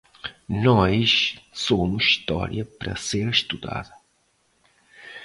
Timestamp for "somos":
1.53-2.03